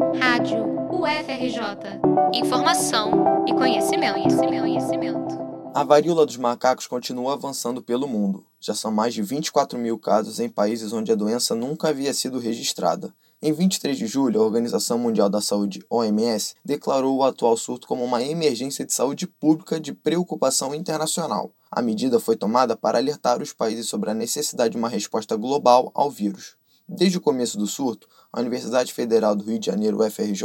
[0.00, 2.00] Rádio UFRJ.
[2.32, 5.38] Informação e conhecimento, conhecimento, conhecimento.
[5.74, 8.46] A varíola dos macacos continua avançando pelo mundo.
[8.58, 12.38] Já são mais de 24 mil casos em países onde a doença nunca havia sido
[12.38, 13.12] registrada.
[13.42, 18.02] Em 23 de julho, a Organização Mundial da Saúde, OMS, declarou o atual surto como
[18.02, 21.52] uma emergência de saúde pública de preocupação internacional.
[21.70, 25.90] A medida foi tomada para alertar os países sobre a necessidade de uma resposta global
[25.94, 26.58] ao vírus.
[26.92, 30.42] Desde o começo do surto, a Universidade Federal do Rio de Janeiro, UFRJ,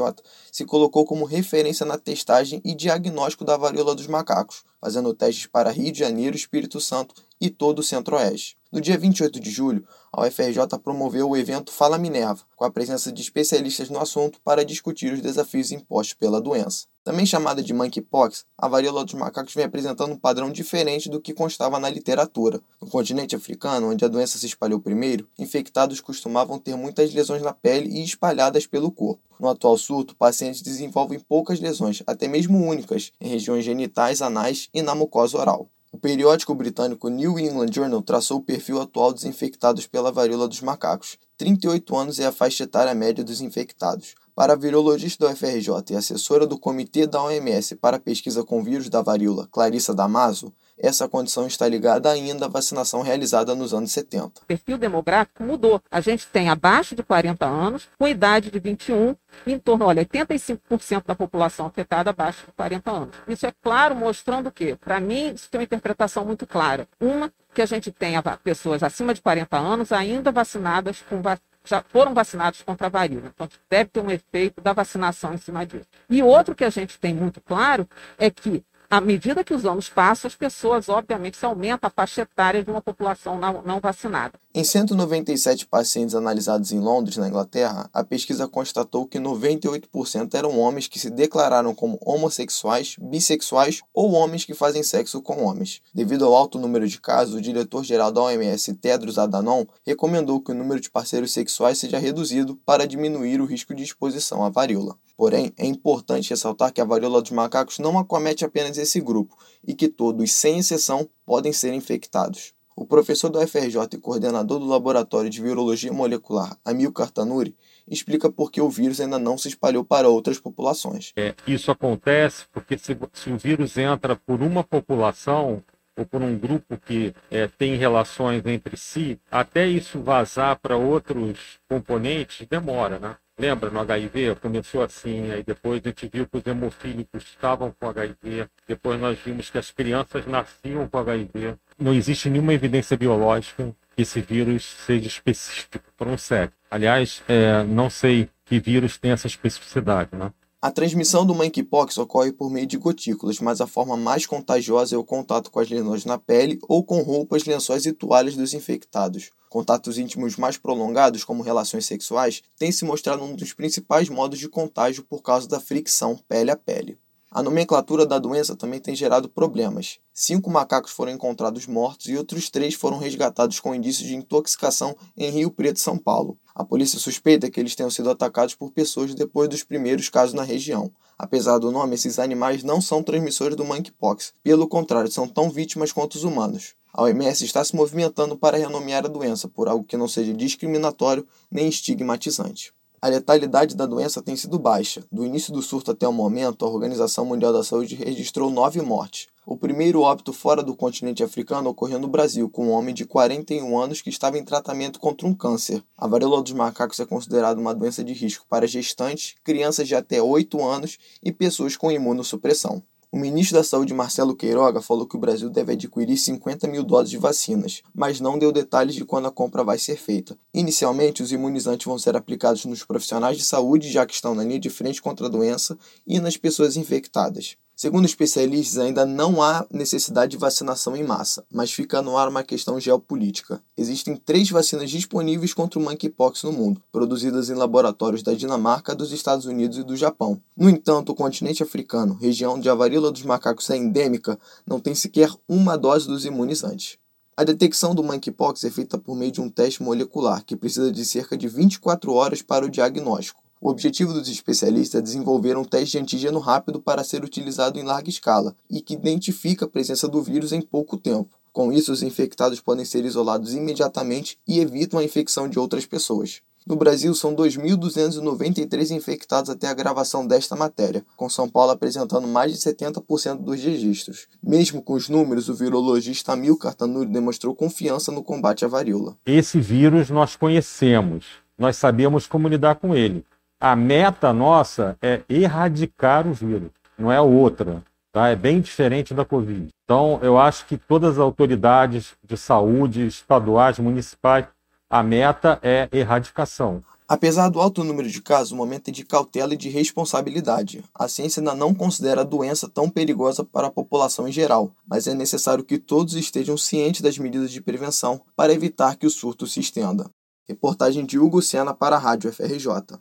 [0.51, 5.71] se colocou como referência na testagem e diagnóstico da varíola dos macacos, fazendo testes para
[5.71, 8.59] Rio de Janeiro, Espírito Santo e todo o Centro-Oeste.
[8.71, 13.11] No dia 28 de julho, a UFRJ promoveu o evento Fala Minerva, com a presença
[13.11, 16.85] de especialistas no assunto para discutir os desafios impostos pela doença.
[17.05, 21.35] Também chamada de monkeypox, a varíola dos macacos vem apresentando um padrão diferente do que
[21.35, 22.59] constava na literatura.
[22.81, 27.53] No continente africano, onde a doença se espalhou primeiro, infectados costumavam ter muitas lesões na
[27.53, 29.21] pele e espalhadas pelo corpo.
[29.39, 34.81] No atual surto, pacientes desenvolvem poucas lesões, até mesmo únicas, em regiões genitais, anais e
[34.81, 35.69] na mucosa oral.
[35.91, 40.59] O periódico britânico New England Journal traçou o perfil atual dos infectados pela varíola dos
[40.59, 41.19] macacos.
[41.37, 44.15] 38 anos é a faixa etária média dos infectados.
[44.33, 48.63] Para a virologista do UFRJ e assessora do Comitê da OMS para a Pesquisa com
[48.63, 53.91] Vírus da Varíola, Clarissa Damaso, essa condição está ligada ainda à vacinação realizada nos anos
[53.93, 54.41] 70.
[54.41, 55.81] O perfil demográfico mudou.
[55.89, 59.15] A gente tem abaixo de 40 anos, com idade de 21,
[59.47, 63.15] em torno, olha, 85% da população afetada abaixo de 40 anos.
[63.27, 64.77] Isso é claro, mostrando o quê?
[64.79, 66.87] Para mim, isso tem uma interpretação muito clara.
[66.99, 71.21] Uma, que a gente tenha pessoas acima de 40 anos ainda vacinadas com
[71.63, 73.31] já foram vacinados contra a varíola.
[73.33, 75.87] Então, deve ter um efeito da vacinação em cima disso.
[76.07, 77.89] E outro que a gente tem muito claro
[78.19, 82.21] é que à medida que os anos passam, as pessoas, obviamente, se aumenta a faixa
[82.21, 84.33] etária de uma população não, não, vacinada.
[84.57, 90.87] Em 197 pacientes analisados em Londres, na Inglaterra, a pesquisa constatou que 98% eram homens
[90.87, 95.81] que se declararam como homossexuais, bissexuais ou homens que fazem sexo com homens.
[95.93, 100.55] Devido ao alto número de casos, o diretor-geral da OMS, Tedros Adhanom, recomendou que o
[100.55, 104.97] número de parceiros sexuais seja reduzido para diminuir o risco de exposição à varíola.
[105.17, 109.35] Porém, é importante ressaltar que a varíola dos macacos não acomete apenas esse grupo
[109.67, 112.54] e que todos, sem exceção, podem ser infectados.
[112.77, 117.55] O professor da UFRJ e coordenador do Laboratório de Virologia Molecular, Amilcar Tanuri,
[117.87, 121.13] explica por que o vírus ainda não se espalhou para outras populações.
[121.15, 125.63] É, isso acontece porque se, se, o vírus entra por uma população
[125.97, 131.57] ou por um grupo que é, tem relações entre si, até isso vazar para outros
[131.69, 133.15] componentes demora, né?
[133.37, 134.35] Lembra no HIV?
[134.35, 139.19] Começou assim, aí depois a gente viu que os hemofílicos estavam com HIV, depois nós
[139.19, 141.55] vimos que as crianças nasciam com HIV.
[141.77, 146.55] Não existe nenhuma evidência biológica que esse vírus seja específico para um sexo.
[146.71, 150.31] Aliás, é, não sei que vírus tem essa especificidade, né?
[150.61, 154.97] A transmissão do monkeypox ocorre por meio de gotículas, mas a forma mais contagiosa é
[154.97, 159.29] o contato com as lesões na pele ou com roupas, lençóis e toalhas dos infectados.
[159.47, 164.49] Contatos íntimos mais prolongados, como relações sexuais, têm se mostrado um dos principais modos de
[164.49, 166.97] contágio por causa da fricção pele a pele.
[167.35, 169.99] A nomenclatura da doença também tem gerado problemas.
[170.13, 175.29] Cinco macacos foram encontrados mortos e outros três foram resgatados com indícios de intoxicação em
[175.29, 176.39] Rio Preto, São Paulo.
[176.55, 180.43] A polícia suspeita que eles tenham sido atacados por pessoas depois dos primeiros casos na
[180.43, 180.89] região.
[181.17, 184.31] Apesar do nome, esses animais não são transmissores do monkeypox.
[184.41, 186.73] Pelo contrário, são tão vítimas quanto os humanos.
[186.93, 191.27] A OMS está se movimentando para renomear a doença por algo que não seja discriminatório
[191.51, 192.73] nem estigmatizante.
[193.05, 195.03] A letalidade da doença tem sido baixa.
[195.11, 199.27] Do início do surto até o momento, a Organização Mundial da Saúde registrou nove mortes.
[199.45, 203.77] O primeiro óbito fora do continente africano ocorreu no Brasil, com um homem de 41
[203.77, 205.83] anos que estava em tratamento contra um câncer.
[205.95, 210.19] A varíola dos macacos é considerada uma doença de risco para gestantes, crianças de até
[210.19, 212.81] 8 anos e pessoas com imunossupressão.
[213.15, 217.11] O ministro da Saúde, Marcelo Queiroga, falou que o Brasil deve adquirir 50 mil doses
[217.11, 220.37] de vacinas, mas não deu detalhes de quando a compra vai ser feita.
[220.53, 224.59] Inicialmente, os imunizantes vão ser aplicados nos profissionais de saúde, já que estão na linha
[224.59, 227.55] de frente contra a doença, e nas pessoas infectadas.
[227.75, 232.41] Segundo especialistas, ainda não há necessidade de vacinação em massa, mas fica no ar uma
[232.41, 233.61] questão geopolítica.
[233.75, 239.11] Existem três vacinas disponíveis contra o monkeypox no mundo, produzidas em laboratórios da Dinamarca, dos
[239.11, 240.41] Estados Unidos e do Japão.
[240.55, 244.95] No entanto, o continente africano, região onde a varíola dos macacos é endêmica, não tem
[244.95, 246.97] sequer uma dose dos imunizantes.
[247.35, 251.03] A detecção do monkeypox é feita por meio de um teste molecular, que precisa de
[251.03, 253.44] cerca de 24 horas para o diagnóstico.
[253.61, 257.83] O objetivo dos especialistas é desenvolver um teste de antígeno rápido para ser utilizado em
[257.83, 261.29] larga escala e que identifica a presença do vírus em pouco tempo.
[261.51, 266.41] Com isso, os infectados podem ser isolados imediatamente e evitam a infecção de outras pessoas.
[266.67, 272.51] No Brasil, são 2.293 infectados até a gravação desta matéria, com São Paulo apresentando mais
[272.51, 274.27] de 70% dos registros.
[274.43, 279.15] Mesmo com os números, o virologista Amilcar Tanuri demonstrou confiança no combate à varíola.
[279.25, 281.25] Esse vírus nós conhecemos,
[281.55, 283.23] nós sabemos como lidar com ele.
[283.67, 287.83] A meta nossa é erradicar o vírus, não é outra.
[288.11, 288.27] Tá?
[288.27, 289.69] É bem diferente da Covid.
[289.83, 294.45] Então, eu acho que todas as autoridades de saúde, estaduais, municipais,
[294.87, 296.83] a meta é erradicação.
[297.07, 300.83] Apesar do alto número de casos, o momento é de cautela e de responsabilidade.
[300.93, 305.07] A ciência ainda não considera a doença tão perigosa para a população em geral, mas
[305.07, 309.47] é necessário que todos estejam cientes das medidas de prevenção para evitar que o surto
[309.47, 310.07] se estenda.
[310.47, 312.99] Reportagem de Hugo Sena para a Rádio FRJ.